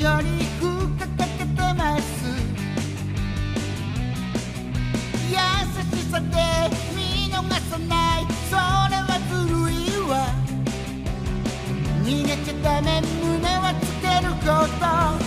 [0.00, 0.66] より深
[0.98, 2.02] かけてます。
[5.30, 5.36] 優
[5.96, 6.26] しさで
[6.94, 7.38] 見逃
[7.70, 8.22] さない。
[8.50, 8.56] そ
[8.90, 9.74] れはずるい
[10.08, 10.12] わ。
[12.02, 13.00] 逃げちゃダメ。
[13.22, 14.44] 胸はつけるこ
[15.18, 15.23] と。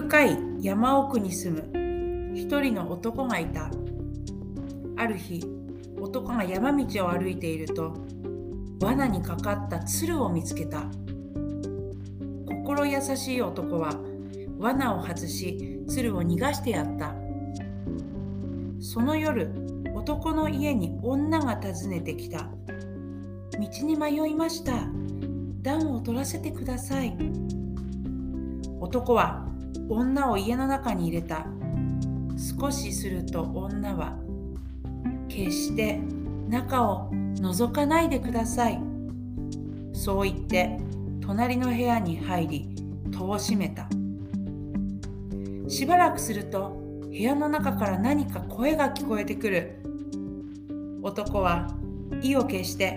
[0.00, 2.32] 深い山奥に住む。
[2.32, 3.68] 一人の男がいた。
[4.96, 5.44] ある日
[6.00, 7.94] 男が山道を歩いていると
[8.80, 10.84] 罠にかかった鶴を見つけた。
[12.46, 13.90] 心優しい男は
[14.56, 17.16] 罠を外し鶴を逃がしてやった。
[18.78, 19.50] その夜
[19.96, 22.48] 男の家に女が訪ねてきた。
[23.58, 24.74] 道に迷いました。
[25.62, 27.18] 暖を取らせてください。
[28.80, 29.47] 男は
[29.88, 31.46] 女を家の中に入れた。
[32.60, 34.16] 少しすると女は
[35.28, 36.00] 決して
[36.48, 38.80] 中を覗かないでください。
[39.92, 40.78] そう言って
[41.20, 42.76] 隣の部屋に入り
[43.10, 43.88] 戸を閉めた。
[45.68, 46.76] しばらくすると
[47.08, 49.82] 部屋の中から何か声が聞こえてくる。
[51.02, 51.68] 男は
[52.22, 52.96] 意を決して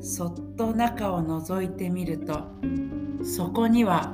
[0.00, 2.44] そっと中を覗いてみると
[3.22, 4.12] そこには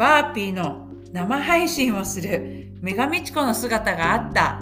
[0.00, 4.58] バーピーの生配信をするメガミチコの姿があった。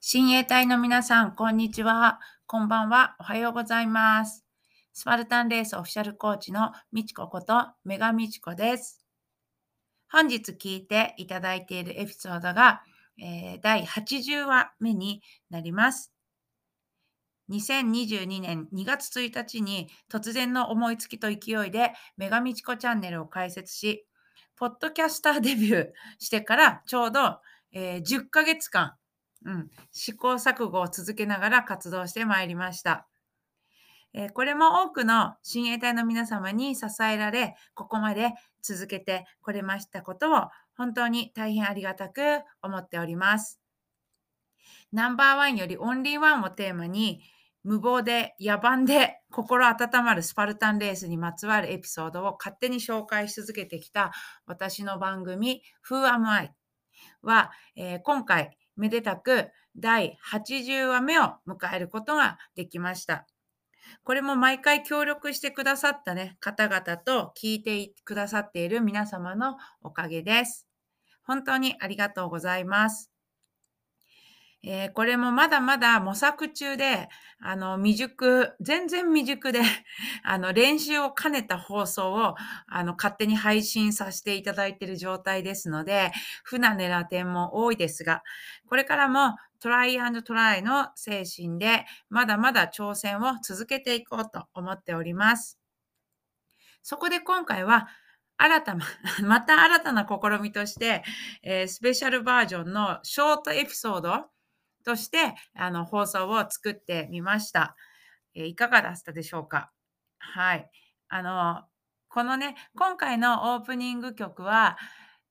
[0.00, 2.20] 親衛隊の皆さん、こんにちは。
[2.46, 3.16] こんばんは。
[3.18, 4.44] おはようございます。
[4.92, 9.04] スパルタンレースオフィシャルコーチのみちこことメガミチコです。
[10.08, 12.84] 本日聞いていただいているエピソードが、
[13.18, 15.20] えー第80話目に
[15.50, 16.12] なります。
[17.52, 24.06] 2022年2月1日に突然の思いつきと勢いでメガミチコチャンネルを開設し、
[24.56, 27.40] ポッドキャスターデビューしてからちょうど、
[27.72, 28.94] えー10ヶ月間、
[29.44, 33.06] うん、試行錯誤を続けながら活動してまいりました。
[34.14, 38.30] えーこれも多くの親衛隊の皆様に支えられ、ここまで
[38.62, 42.20] 続けてこれましたことを本当に大変ありがたく
[42.62, 43.62] 思っております。
[44.92, 47.22] ナンバーワンよりオンリーワンをテーマに、
[47.64, 54.12] 無謀で野蛮で心温まるスパルタンレースにまつわるエピソードを勝手に紹介し続けてきた
[54.46, 56.52] 私の番組 Who Am I?
[57.22, 63.26] は、えー今回めでたく第80話目を迎えることができました。
[64.04, 70.66] これも毎回協力してくださった、ね、方々と聞いてくださっている皆様のおかげです。
[71.24, 73.11] 本当にありがとうございます。
[74.64, 77.08] えーこれもまだまだ模索中で、
[77.40, 79.60] あの、未熟、全然未熟で、
[80.22, 82.36] あの、練習を兼ねた放送を、
[82.68, 86.12] あの、勝手に配信させていただいている状態ですので、
[86.44, 88.22] 不慣れな点も多いですが、
[88.68, 95.58] これからもトライアンドトライの精神で、まだまだ挑戦を続けていこうと思っております。
[96.82, 97.88] そこで今回は、
[98.36, 98.86] 新たな、
[99.26, 101.02] また新たな試みとして、
[101.42, 104.30] えースペシャルバージョンのショートエピソード
[104.82, 107.76] としてあの放送を作ってみました、
[108.34, 109.70] えーいかがだったでしょうか？
[110.18, 110.70] はい。
[111.08, 111.62] あの、
[112.08, 114.78] このね、今回のオープニング曲は、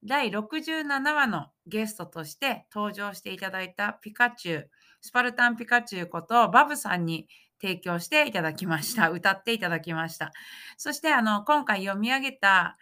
[0.03, 4.69] 第67話のゲストとして登場していただいたピカチュウ、
[5.00, 7.27] スパルタンピカチュウことバブさんに
[7.62, 9.09] 提供していただきました。
[9.09, 10.31] 歌っていただきました。
[10.77, 12.77] そして、あの、今回読み上げた、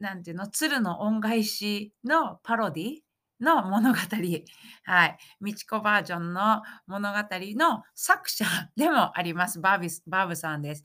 [0.00, 2.98] なんていうの、鶴の恩返しのパロディ
[3.40, 3.98] の物語。
[4.84, 5.18] はい。
[5.40, 8.44] 美智子バージョンの物語の作者
[8.76, 9.60] でもあります。
[9.60, 10.82] バービスバーブさんです。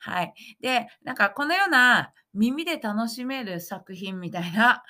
[0.00, 0.34] はい。
[0.60, 4.82] で、なんかこのような耳で楽しめる作品みたいな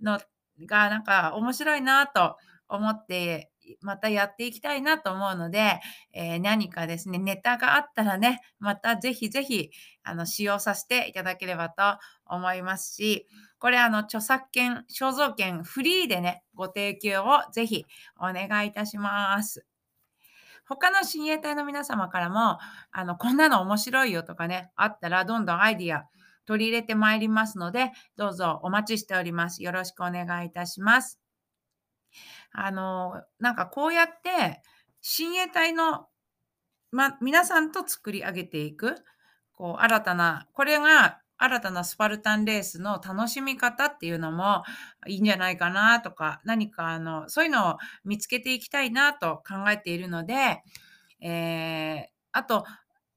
[0.00, 0.18] の
[0.66, 2.36] がなんか面白いなと
[2.68, 3.50] 思って
[3.80, 5.80] またやっていきたいなと思うので、
[6.12, 9.70] えー、何かですね、ネタがあったらね、またぜひぜひ、
[10.02, 11.82] あの、使用させていただければと
[12.26, 13.26] 思いますし、
[13.58, 17.84] これ、あの、著作権、肖像権フリーでね、ご提供をぜひ
[18.18, 19.66] お願いいたします。
[20.66, 22.58] 他の親衛隊の皆様からも、
[22.92, 26.08] あの、こんなの面白いよとかね、あったらどんどんアイディア
[26.48, 29.62] 取り入れてまいりますので、どうぞお待ちしております。
[29.62, 31.27] よろしくお願いいたします。
[32.52, 34.62] あの、なんかこうやって、
[35.00, 36.06] 親衛隊の、
[36.90, 38.96] ま、皆さんと作り上げていく、
[39.52, 44.64] こう新たな、これが新たなスパルタンレースの楽しみ方っていうのも
[45.06, 50.62] いいんじゃないかなとか、何かあの、そういうのを見つけていきたいなと考えているので、
[51.20, 52.64] えー、あと、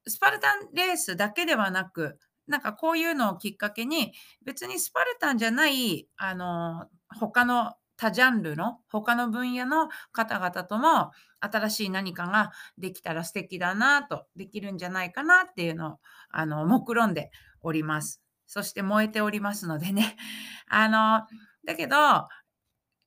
[0.07, 2.17] スパルタンレースだけではなく、
[2.47, 4.13] なんかこういうのをきっかけに、
[4.45, 6.87] 別にスパルタンじゃない、あの、
[7.19, 15.97] 他の他ジャンルの他の分野の方々とも新しい何かができたら素敵だなと、できるんじゃないかなっていうのを、
[16.31, 17.29] あの、目論んで
[17.61, 18.23] おります。
[18.47, 20.17] そして燃えておりますのでね。
[20.67, 21.27] あの、
[21.63, 21.95] だけど、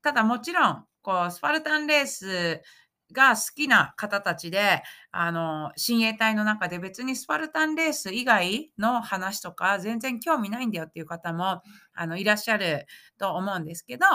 [0.01, 2.63] ただもちろん、こう、スパルタンレース
[3.11, 11.63] が好きな方たちで、あの、親衛隊の中で別にスパルタンレース以外の話とか全然興味ないんだよっていう方も、
[11.95, 12.87] あの、いらっしゃる
[13.19, 14.07] と思うんですけど、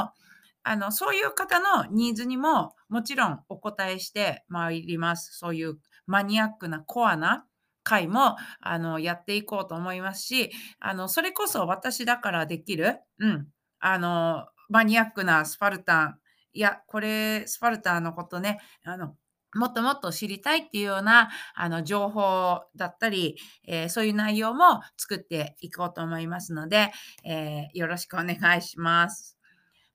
[0.70, 5.36] あの、そういう方のニーズにももちろんお答えしてまいります。
[5.36, 7.48] そういうマニアックなコアな
[7.82, 13.48] 回もあのやっていこうと思いますし、あの、それこそ私だからできる、うん、
[13.80, 16.20] あの、マニアックなスパルタン、
[16.54, 19.16] いや、これ、スパルタンのことね、あの、
[19.56, 23.38] もっともっと知りたいっていうようなあの情報だったり、
[23.68, 26.92] えー、そういう内容も作っていこうと思いますので、
[27.26, 29.39] えー、よろしくお願いします。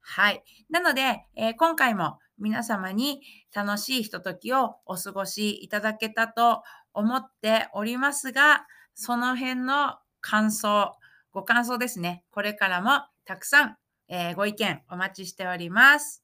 [0.06, 0.44] はい。
[0.68, 3.22] なので、えー、今回も皆様に
[3.54, 6.62] 楽しいひとときをお過ごしいただけたと
[6.92, 10.94] 思っておりますが、その辺の感想、
[11.32, 12.22] ご感想ですね。
[12.30, 12.90] これからも
[13.24, 13.76] たくさん、
[14.08, 16.22] えー、ご意見お待ちしております。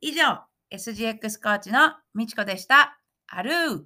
[0.00, 0.40] 以上、
[0.72, 2.98] SGX コーチのみちこでした。
[3.28, 3.82] あるー